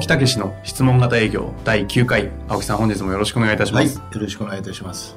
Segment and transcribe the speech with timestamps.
[0.00, 2.30] 木武の質問型営業第9回。
[2.48, 5.14] 青木さん本日もよろしくお願いいたします、はい、よろしくお願いいたします。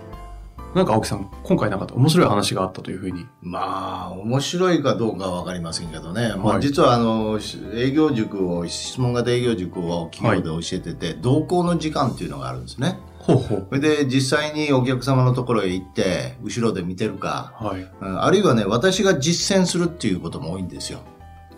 [0.75, 3.25] なんか青木さん今回なんか面白い話があったというふうに。
[3.41, 7.39] まあ面白いかどうかは分かりませんけどね、まあ、実はあの
[7.73, 12.99] 営業塾を質問型営業塾を企業で教えてて、はい、同行の時間っていうのがあるんですね。
[13.19, 13.67] ほうほう。
[13.69, 20.99] それで実際にお客様のところへ行って、後ろで見てるか、はい、あるいはね、私が実践するっていうことも多いんですよ。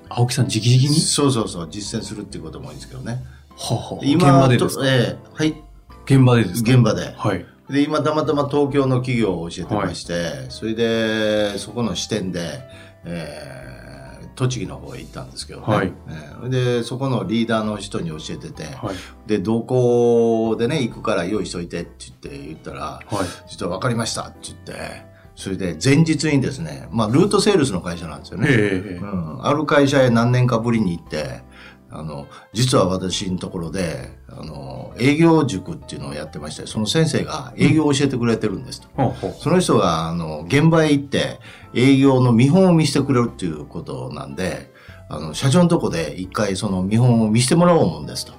[0.10, 1.00] 青木さん直々に？
[1.00, 3.24] そうそうそう、実践するっていうことも多いんですけどね。
[3.58, 4.86] はは今現場でですか？
[4.86, 5.64] ええー、はい。
[6.06, 6.72] 現場でですか？
[6.72, 7.14] 現場で。
[7.16, 7.46] はい。
[7.70, 12.60] で、今たまたま東京の企業を教えてまして、はい、それで、そこの支店で、
[13.06, 15.66] えー、栃木の方へ行ったんですけどね。
[15.66, 28.50] はい、えー、で、そこのリーダーの人に教えてて、はい、で、同行でね、行くから用意しといてって言って言ったら、はい、実は分かりましたって言って、それで前日にですね、まあ、ルートセールスの会社なんですよね。
[28.50, 31.42] うん、ある会社へ何年かぶりに行って、
[31.92, 38.88] あの、実は私のところで、あの、営業塾っていうのをやってまして、その先生が営業を教えてくれてるんですと。
[38.98, 41.40] うん、その人が、あの、現場へ行って、
[41.74, 44.74] 営業の見本を見せてくれるっていうことなんで、
[45.10, 48.34] あの、社長のとこで一回その見本を見せてもらおう思うんですと。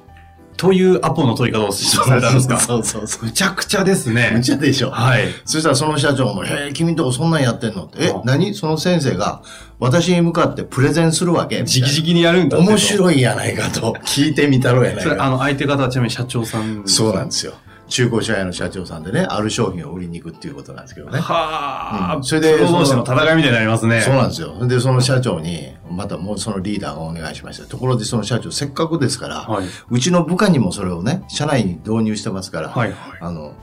[0.57, 2.59] というアポの取り方をされたんですか？
[2.59, 3.25] そうそうそう。
[3.27, 4.31] むちゃくちゃですね。
[4.33, 4.91] むちゃでしょ。
[4.91, 5.29] はい。
[5.45, 7.85] そしたらその社長も、へえ、君んとこそんなんやってんの？
[7.85, 8.05] って。
[8.05, 8.55] え、何？
[8.55, 9.43] その先生が
[9.79, 11.61] 私に向かってプレゼンするわけ？
[11.61, 13.95] 直々にやるんだ面白いやないかと。
[14.05, 15.11] 聞いてみたろうやないか。
[15.11, 17.55] それ、あの、相手方はちなみに社長さんそうなんですよ。
[17.89, 21.19] 中古車屋の社長さんでね、ある商品を売りに行くっていうことなんですけどね。
[21.21, 24.01] はあ、うん、それで、プロ同士の戦いみたいになりますね。
[24.01, 24.67] そうなんですよ。
[24.67, 27.67] で、その社長に、またもうそのリーダーがお願いしました。
[27.67, 33.55] ところでその社長、せっかくですから、はい、うちの部下にもそれをね、社内に導入してますから、はいはい、あの、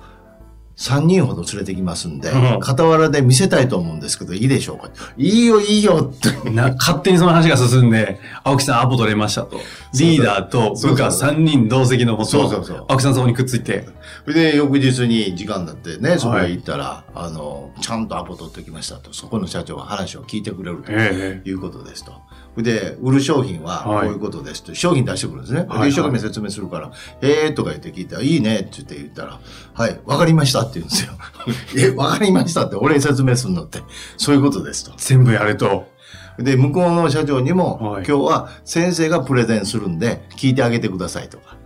[0.75, 4.89] 3人ほど連れてきますんで、うん、傍らで見せたいと思うんですけど、いいでしょうか？
[5.17, 6.49] いいよ、いいよって。
[6.49, 9.59] な、勝手にその話が進んで、青木さんアポ取れましたと。
[9.93, 13.87] リーダーと部下3人同席のもと、そうそうそう青木さんそこにくっついて。
[14.25, 19.13] で、翌日に時間だってね、そこへ行ったら、はい、あの、ちゃんとアポ取ってきましたと。
[19.13, 22.13] そこの社長が話を聞いてくれるということですと。
[22.57, 25.61] で、売る商品はこういうことですと、はい、商品出してくるんですね。
[25.63, 26.91] で、一生懸命説明するから、
[27.21, 27.53] ええー？
[27.53, 29.39] とか言って聞いたら、いいねって言って言ったら、
[29.73, 31.13] はい、わかりましたって言うんですよ。
[31.77, 33.79] え、わかりましたって俺に説明するのって、
[34.17, 34.93] そういうことですと。
[34.97, 35.91] 全部やれと。
[36.37, 41.57] で、向こうの社長にも、はい、今日は先生がプレゼンするんで、聞いてあげてくださいとか。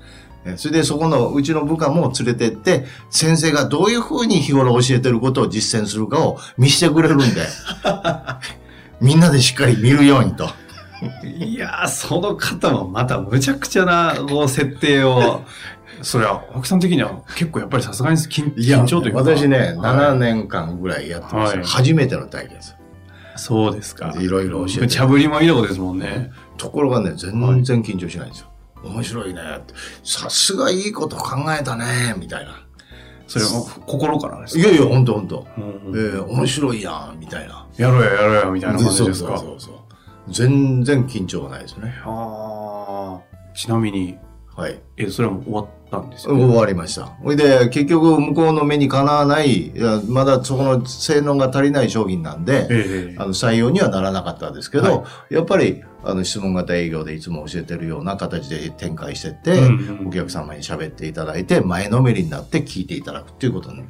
[0.55, 7.25] それでそこのうちの部下も連れてって、先生がどういうふうに日頃教えてることを実践するかを見せてくれるんで、
[9.01, 10.49] みんなでしっかり見るようにと。
[11.23, 14.15] いやー、その方もまたむちゃくちゃな、
[14.47, 15.43] 設定を。
[16.01, 19.19] それは、奥さん的には結構やっぱりさすがに緊緊張というか。
[19.19, 22.75] 私ね、はい、7年間ぐらいやってます、はい、初めての体験です。
[23.35, 24.13] そうですか。
[24.19, 24.87] いろいろ教えて。
[24.87, 26.31] 茶ぶりもいいとこですもんね。
[26.57, 28.47] ところがね、全然緊張しないんですよ。
[28.75, 29.41] はい、面白いね。
[30.03, 32.63] さすがいいこと考えたね、みたいな。
[33.27, 33.51] それは
[33.85, 34.67] 心からですか？
[34.67, 35.47] いやいや、ほんとほんと。
[35.57, 37.67] えー、面白いやん、みたいな。
[37.77, 39.37] やろうや、やろうや、みたいな感じですか？
[39.37, 39.75] そうそうそう
[40.29, 41.93] 全然緊張がないですね。
[42.03, 43.55] ああ。
[43.55, 44.17] ちなみに、
[44.55, 44.79] はい。
[44.97, 47.05] え、それはもう終わったんですよ、ね、終わりました。
[47.05, 63.83] ほいで、結局、向こうの目にかなわない、いやまだそこの性能が足りない商品なんで、えあの採用にはならなかったんですけど、はい、やっぱり、あの、質問型営業でいつも教えてるような形で展開してって、うんうん、お客様に喋っていただいて、前のめりになって聞いていただくっていうことに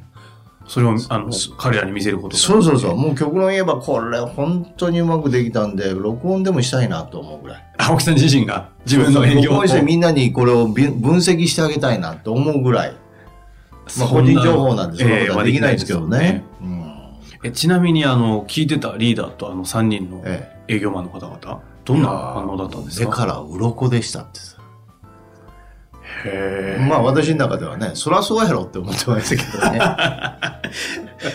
[0.68, 2.96] それを、あの、彼らに見せることそうそうそう。
[2.96, 7.64] もう極論言えば、これ本当にうまくできたんで、録音でもしたいなと思うぐらい。
[7.78, 8.68] 青木さん自身が？
[8.84, 9.66] 自分の営業を？
[9.66, 12.92] してみんなにこれを分析してあげたいなと思うぐらい。
[13.98, 16.44] まあ、個人情報なんで、そのことはできないですけどね。
[17.44, 20.22] えちなみに、あの、聞いてたリーダーとあの3人の
[20.66, 23.06] 営業マンの方々、どんな反応だったんですか？
[23.08, 24.40] 目から鱗でしたって
[26.88, 29.80] まあ私の中ではね、そらそうやろって思ってましたけどね。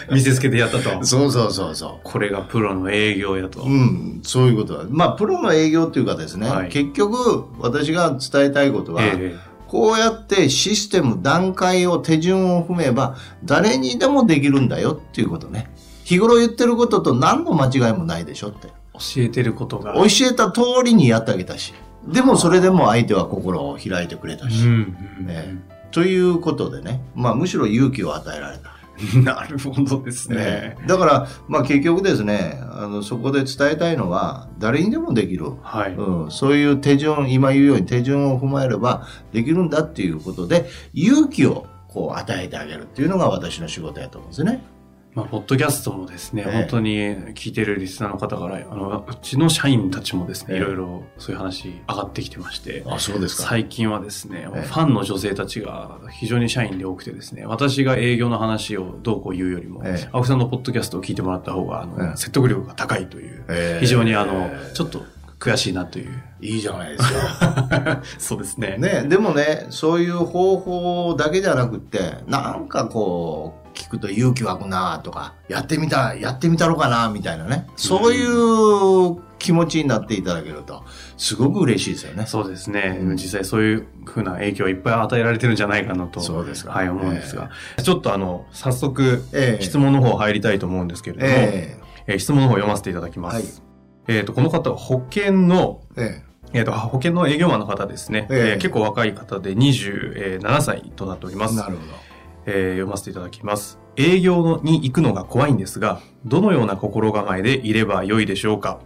[0.12, 1.06] 見せつけてやったと。
[1.06, 1.92] そうそうそうそう。
[2.04, 3.62] これがプロの営業やと。
[3.62, 4.86] うん、そういうことだ。
[4.90, 9.38] まあプロの営業っていうかですね、はい、結局私が伝えたいことは、えー、
[9.68, 15.72] こうやってシステム、段階を、手順を踏めば、誰にでもできるんだよっていうことね。
[16.04, 18.68] 日頃言ってることと何の間違いもないでしょって。
[18.94, 19.96] 教えてることが。
[19.96, 21.74] 教えた通りにやってあげたし。
[22.08, 24.98] でもそれでも相手は心を開いてくれたし、うん
[25.30, 25.56] え
[25.94, 28.74] ということでね、まあむしろ勇気を与えられた。
[29.24, 30.36] なるほどですね。
[30.36, 35.52] ねだから、まあ結局ですね、あの、そこで伝えたいのは、誰にでもできる。
[35.62, 35.94] はい。
[35.94, 44.64] うん、そういう手順、今言うように手順を踏まえればできるんだっていうことで、勇気をこう与えてあげるっていうのが私の仕事やと思うんですね。
[45.16, 46.52] まあ、ポッドキャストもですね、ええ。
[46.52, 46.98] 本当に
[47.36, 50.58] 聞いてるリスナーの方から、あの、うちの社員たちもですね、ええ。
[50.58, 54.62] いろいろそういう話上がってきてまして、あ、そうです最近はですね、ええ。
[54.62, 60.10] ファンの女性たちが非常に社員で多くてですね、私が営業の話をどうこう言うよりも、ええ。
[60.12, 62.18] 青木さんのポッドキャストを聞いてもらった方が、あの、ええ。
[62.18, 63.80] 説得力が高いという、ええ。
[63.82, 65.06] 非常にあの、ちょっと
[65.40, 66.24] 悔しいなという。
[66.42, 68.02] いいじゃないですか。
[68.18, 68.78] そうですね。
[68.78, 77.68] ね、でもね、そういう方法だけじゃなくって、なんかこう、聞くと勇気湧くなとか、やってみた、やってみたろかなみたいなね。
[77.76, 80.84] そういう気持ちになっていただけると、
[81.18, 82.26] すごく嬉しいですよね。
[82.26, 82.98] そうですね。
[83.02, 86.22] うん実際そういうふうな影響はいっぱい与えられてるんじゃないかなと。
[86.22, 87.50] そうですかはい、思うんですが。
[87.82, 91.84] ちょっとあの、早速、ええ質問の方入りたいと思うんですけれども、ええー
[92.18, 93.36] 質問の方読ませていただきます。
[93.36, 93.46] はい
[94.08, 96.22] えっ、と、この方は保険の、え
[96.52, 98.28] えっ、と、保険の営業マンの方ですね。
[98.30, 101.54] えええー結構若い方で27歳となっております。
[101.54, 102.13] えなるほど。
[102.46, 103.80] えー読ませていただきます。
[103.96, 108.80] 営業のに行くのが怖いんですが、どのような心構えでいればよいでしょうか？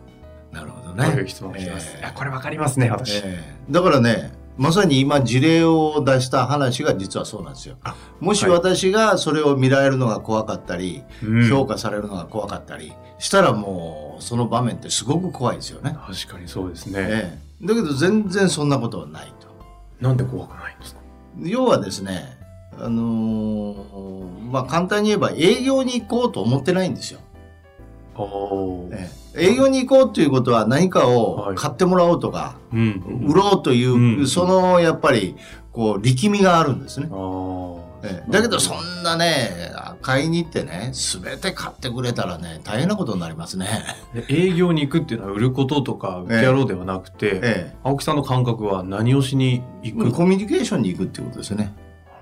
[0.52, 1.16] なるほどとね。
[1.16, 1.92] いう質問が来てます。
[1.94, 3.18] ええいやこれわかりますね、私。
[3.18, 7.96] ええだからね、まさに今事例を出した話が実はそうなんですよあ。
[8.20, 15.96] もしはい私がそれを見られるのが怖かったり、うん評価されるのが怖かったりしたらもうその場面ってすごく怖いですよね。
[16.08, 16.94] 確かにそうですね。
[17.00, 19.48] ええだけど全然そんなことはないと。
[20.00, 21.02] なんで怖くないんですか？
[21.44, 22.37] 要はですね、
[22.80, 27.20] あのーまあ簡単に言えば営業に行こうと思ってないんですよ。
[29.36, 31.16] 営業に行こうということは何かはい。
[31.16, 33.26] を買ってもらおうとか、うん。
[33.28, 34.28] 売ろうという、うん。
[34.28, 35.36] そのやっぱり
[35.72, 37.08] こう力みがあるんですね。
[38.30, 39.72] だけどそんなね、
[40.02, 43.68] 買いに行ってね、すべて買ってくれたらね、大変なことになりますね。
[44.14, 50.12] で営業に行くっていうのは売ることとか受けやろうではなくて、え青木さんの感覚は何をしにえ行く？
[50.12, 51.74] コミュニケーションに行くっていうことですよね。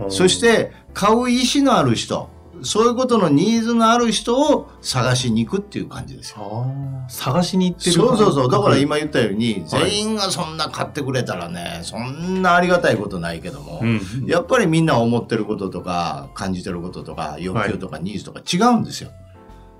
[0.10, 2.30] そして、買う意思のある人、
[2.64, 6.66] そういうことのニーズのある人を探しに行くっていう感じですよ。
[7.08, 8.52] 探しに行ってるそうそうそう。
[8.52, 19.12] だからはい今言ったように、全員がそんな買ってくれたらね、そんなありがたいことないけども、うんやっぱりみんな思ってることとか、感じてることとか、欲求とかニーズとか違うんですよ。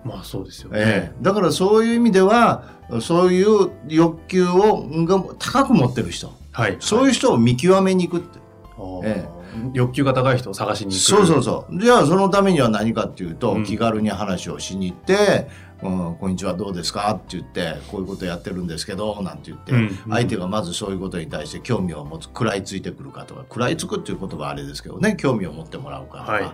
[0.04, 1.24] まあそうですよね、ええ。
[1.24, 2.64] だからそういう意味では、
[3.02, 6.78] そういう欲求をが高く持ってる人、はい。
[6.80, 8.40] そういう人を見極めに行くって。
[8.78, 9.02] あー。
[9.04, 9.30] え
[9.74, 11.02] 欲求が高い人を探しに行く。
[11.02, 11.80] そうそうそう。
[11.80, 13.64] じゃあそのためには何かっていうと、うん。
[13.64, 15.48] 気軽に話をしに行って、
[15.84, 17.12] うん、こんにちはどうですか？
[17.12, 20.00] って言って、こういうことやってるんですけど、なんて言って、うん。
[20.10, 26.54] 相手がまずそういうことに対して興味を持つ、食らいついてくるかとか、食らいつくっていう言葉はあれですけどね、興味を持ってもらうかとか、はいは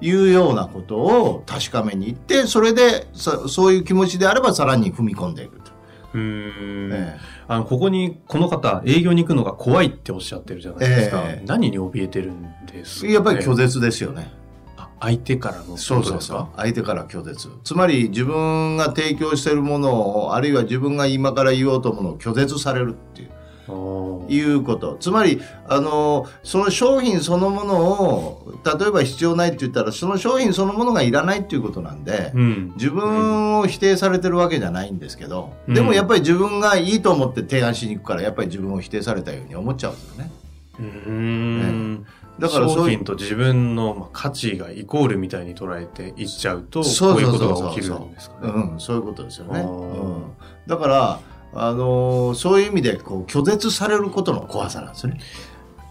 [0.00, 0.06] い。
[0.06, 5.71] いうようなことを確かめに行って、それでそそういう気持ちであればさらに踏み込んでいくと。
[6.14, 7.18] うーん、え
[7.48, 14.32] あのここにこの方営業に行くのが怖いっておっしゃってるじゃないですか、ええ何に怯えてるんですか、ね、えやっぱり拒絶ですよね。
[14.76, 16.48] あ相手からのそうそうそう。
[16.56, 17.48] 相手から拒絶。
[17.64, 23.30] つまり自分が提供しているものを、あるいは自分が今から言おうと思うのを拒絶されるっていう。
[23.68, 24.96] ういうこと。
[24.98, 40.30] つまり、あの、その商品そのものを、例えば必要ないって言ったら、その商品そのものがいらないっていうことなんで、ん、自分を否定されてるわけじゃないんですけど、うんでもやっぱり自分がいいと思って提案しに行くから、やっぱり自分を否定されたように思っちゃうんですよね。
[40.78, 42.06] うーん
[42.38, 48.52] だからそういう商品と自分のまあ価値がイコールみたいに捉えていっちゃうとそうこういうことが起きるんですかね。
[48.52, 49.60] うん、そういうことですよね。
[49.60, 50.22] うん、
[50.66, 51.20] だから、
[51.54, 55.18] あのーそういう意味でこう拒絶されることの怖さなんですね。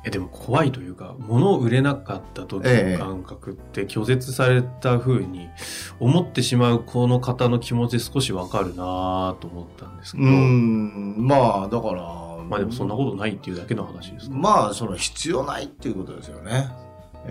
[0.03, 5.47] えでも怖いというか物を売れなかった時ええの感覚って拒絶された風に
[5.99, 12.01] 思ってしまうこの方の気持ち少しわかるなと思ったんですけど、うん、まあだから、
[12.49, 16.71] まあでもそんなことないっていうだけの話ですか、まあその必要ないっていうことですよね。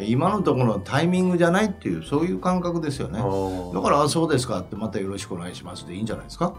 [0.07, 3.19] 今のところのタイミングじゃないっていうそういう感覚ですよね。
[3.19, 6.55] だからあそうですかってまたよろしくお願いしますでいいんじゃないですか？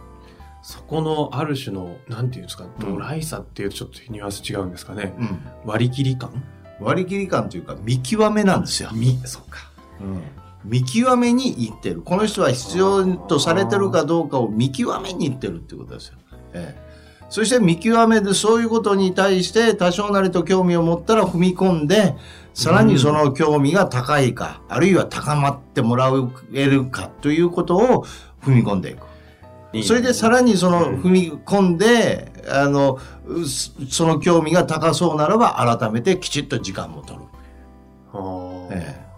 [0.61, 5.39] そこのある種のなんていうんですかうんドライさっていうとちょっとニュアンス違うんですかね、うん。
[5.65, 6.43] 割り切り感？
[6.79, 8.89] 割り切り感というか見極めなんですよ。
[8.93, 9.59] みそうか
[9.99, 10.21] うん
[10.63, 12.01] 見極めに行ってる。
[12.03, 16.17] この人は必要とされてるかどうかを見極めに行ってるっていうことですよ。
[16.53, 16.91] ええ
[17.31, 22.13] そして見極めでそういうことに対して多少なりと興味を持ったら踏み込んで、
[22.53, 26.11] さらにその興味が高いか、あるいは高まってもら
[26.53, 28.05] えるかということを
[28.43, 29.10] 踏み込んでいく。
[29.83, 37.25] それでさらにその踏み込んで、あの、うすその興味が高そうならば改めてきちっと時間も取る。
[38.13, 39.11] あーえ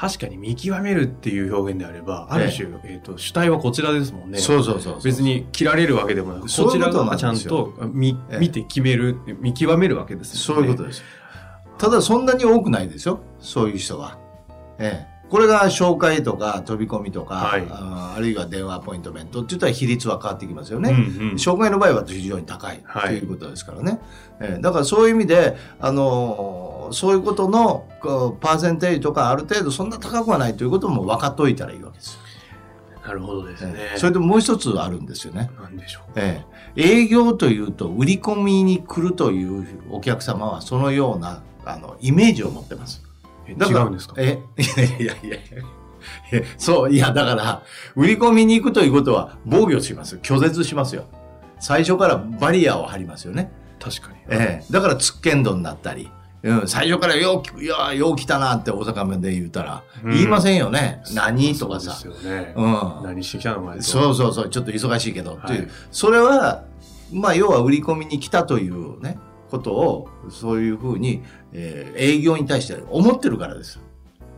[0.00, 4.38] 確かに見極めるっていう表現であれば、ある種、えっ、と、主体はこちらですもんね。
[4.38, 5.02] そうそうそうそう。
[5.02, 10.62] 別に切られるわけでもなく、こちらがちゃんと見ええ見て決める、見極めるわけですよね。
[10.62, 11.02] そういうことです。
[11.76, 13.20] ただそんなに多くないですよ。
[13.40, 14.16] そういう人は。
[14.78, 15.09] ええ。
[15.30, 20.90] これが紹介とか飛び込みとか、はいああるいは電話アポイントメントって言ったら比率は変わってきますよね。
[20.90, 20.92] う
[21.26, 24.00] んうん障害の場合は非常に高いはいということですからね。
[24.40, 32.18] えーだからそういう意味で、あのーそういうことのこうパーセンテージとかある程度そんな高くはないということも分かっておいたらいいわけです。
[33.06, 33.74] なるほどですね。
[33.76, 35.50] えーそれともう一つあるんですよね。
[35.60, 36.12] なんでしょう。
[36.16, 43.02] えー営業というと売り込みに来るというお客様はそのようなあのイメージを持ってます。
[43.50, 44.14] えだから違うんですか？
[44.18, 45.36] え、いやいやいやいや。
[46.32, 47.62] えそう、いや、だから、
[47.94, 50.16] 売り込みに行くということは防御します。
[50.22, 51.04] 拒絶しますよ。
[51.58, 53.52] 最初からバリアを張りますよね。
[53.78, 54.18] 確かに。
[54.30, 56.10] ええだから、つっけんどになったり。
[56.42, 61.02] うん、最初からよう、いや、よう来たなって大阪弁で言ったら、うん言いませんよね。
[61.14, 61.54] 何？
[61.54, 61.90] とかさ。
[61.90, 62.54] そうですよね。
[62.56, 63.02] うん。
[63.04, 65.70] 何してきたの前そうそうそう、ちょっと忙しいけど、はいという。
[65.90, 66.64] それは、
[67.12, 69.18] まあ、要は売り込みに来たというね、
[69.50, 73.80] ことを、そういうふうに、えー営業に対して思ってるからです。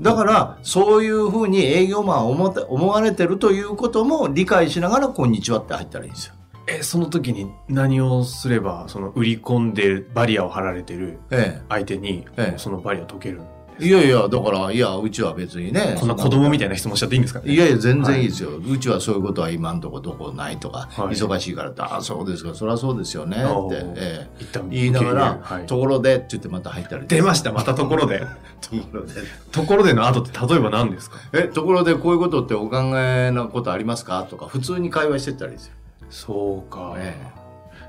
[0.00, 6.34] だから、そういうふうに営業マンは思って思われてるということも理解しながら、こんにちはって入ったらいいんですよ。
[6.66, 13.40] え、その時に何をすれば、その売り込んでバリアを張られてるえ相手に、ええそのバリアを解ける。
[13.42, 13.61] え。
[13.80, 15.96] いやいや、だから、いや、うちは別にね。
[15.98, 17.52] こんな子供みたいな質問しちゃっていいんですかね？
[17.52, 18.50] いやいや、全然いいですよ。
[18.56, 27.06] うちはそういうことは今んとこどこないとか、はい忙しいからって、ああ、そうですか、そりゃそうですよね、って、ええ言いながら、はいところでって言ってまた入ったり。
[27.06, 28.20] 出ました、またところで。
[28.60, 29.12] ところで。
[29.50, 31.16] ところでの後って例えば何ですか？
[31.32, 34.26] え、ところでこういうことってお考えなことありますか？
[34.28, 35.72] とか、普通に会話してったらいいですよ。
[36.10, 36.94] そうか。
[36.98, 37.16] え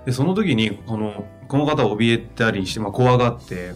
[0.05, 3.73] で、その時に、この、この方を怯えたりして、まあ、怖がって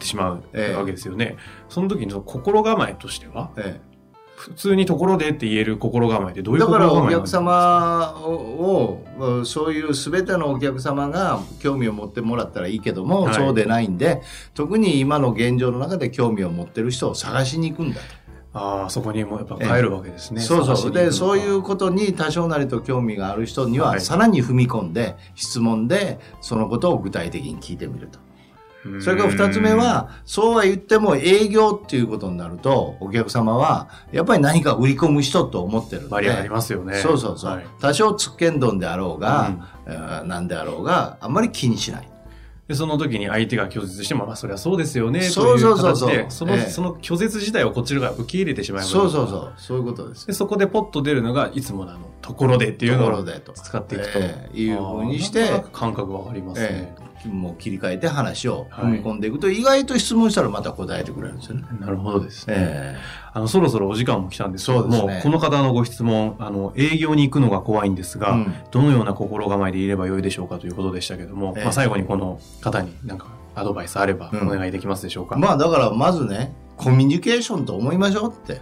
[0.00, 1.36] しまうええわけですよね。
[1.68, 3.80] その時の心構えとしては、え
[4.36, 9.02] 普通にところでって言える心構えってどういうだから心構えお客様を、
[9.40, 14.22] をそういう全てのお客様が興味を持ってもらったらいいけども、はいそうでないんで、
[14.54, 18.26] 特に今の現状の中で興味を持ってる人を探しに行くんだと。
[18.58, 20.40] ああ、そこにもやっぱ帰るわけですね。
[20.40, 20.92] そうそう。
[20.92, 21.62] で、そういうう。
[21.62, 28.25] ことに多少なりと興味がある人には、はいさらに踏み込んで、質問で、そのことを具体的に聞いてみると。
[29.00, 36.10] それから二つ目は、そうは言っても営業っていうことになると、お客様は、やっぱり何か売り込む人と思ってるんで。
[36.10, 36.94] バリアありますよね。
[36.96, 37.50] そうそうそう。
[37.50, 42.08] はい多少つっけんどんであろうが、うんえーなんであろうが、あんまり気にしない。
[42.68, 48.92] で、その時に相手が拒絶しても、まあ、それはそうですよね、とそいううそうそうそう形で、その、ええその拒絶自体をこちらが受け入れてしまいます。
[48.92, 49.52] そうそうそう。
[49.56, 50.26] そういうことです。
[50.26, 53.24] で、そこでポッと出るのが、いつものあの、ところでっていうとのを。
[53.54, 54.18] 使っていくと。
[54.18, 56.68] ええいうふうにして感覚わかりますね。
[56.70, 61.64] ええもう切り替えて話をはい踏み込んでいくと、意外と質問したらまた答えてくれるんですよね。
[61.80, 62.54] なるほどですね。
[62.56, 62.96] え
[63.32, 75.36] あの、そろそろお時間も来たんですけども、ねこの方のご質問、あの、営業に行くのが怖いんですが、うんどのような心構えでいればよいでしょうかということでしたけども、ええまあ、最後にこの方になんかアドバイスあればうんお願いできますでしょうか？
[75.36, 78.60] まあだからまずね、コミュニケーションと思いましょうって。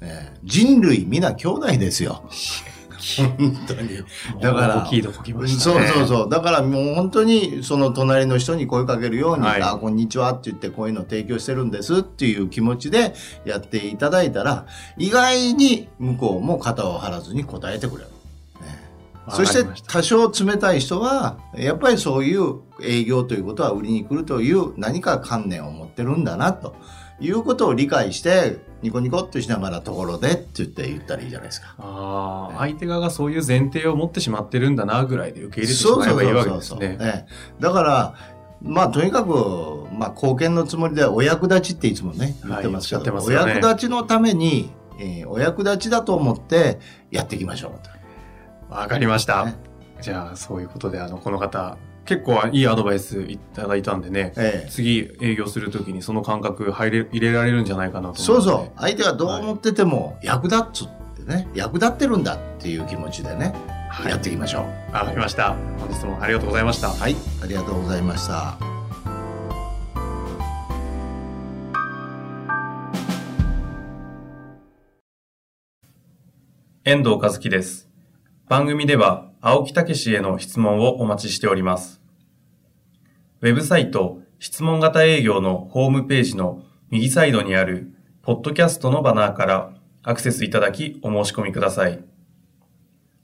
[0.00, 2.24] ええ人類皆兄弟ですよ。
[3.38, 3.98] 本当に。
[4.40, 5.88] だから大きいとこ来ましたそうね。
[5.88, 6.28] そうそう。
[6.30, 18.13] だからもう本当にその隣の人に声かけるように、はいあ、こんにちはって言ってこういうの提供してるんですっていう気持ちでやっていただいたら、意外に向こうも肩を張らずに答えてくれる。
[19.30, 26.74] そして多少冷たい人は、やっぱりそういう営業ということは売りに来るという何か観念を持ってるんだなと
[27.20, 31.74] いうことを理解して、ニコニコっとしながらところでって言って言ったらいいじゃないですか。
[31.78, 36.98] ああ、相手側がそういう前提を持ってしまってるんだなぐらいで受け入れてしまえばいいわけですね。
[37.00, 38.14] ええだから、
[38.60, 46.78] まあとにかく、まあ貢献のつもりでお役立ちっていつもね、言ってますけど、はいおっしゃってますお役立ちのために、えーお役立ちだと思って
[47.10, 48.03] やっていきましょうと。
[48.74, 49.44] わかりました。
[49.46, 49.56] ね
[50.00, 58.78] じゃあ、そういうことで、あの、この方、結構いいアドバイスいただいたんでね、ええ次営業するときにその感覚入れ、入れられるんじゃないかなとそう思そう。
[58.78, 63.54] 相手がどう思ってても役立つってね、役立ってるんだっていう気持ちでね、
[63.88, 64.94] はいやっていきましょう。
[64.94, 65.54] わかりました。
[65.78, 66.88] 本日もありがとうございました。
[66.90, 68.58] はい、ありがとうございました。
[76.84, 77.93] 遠藤和樹です。
[78.54, 82.00] 番組では青木武氏への質問をお待ちしております。
[83.40, 87.92] ウェブサイト質問型営業のホームページの右サイドにある
[88.22, 92.04] ポッドキャストのバナーからアクセスいただきお申し込みください。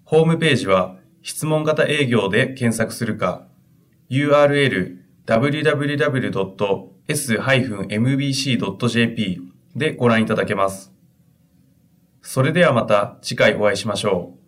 [0.03, 3.47] ホームページは質問型営業で検索するか、
[4.11, 4.97] URL
[5.27, 6.33] www.s-mbc.jp
[9.77, 10.93] でご覧いただけます。
[12.21, 14.40] それではまた次回お会いしましょう。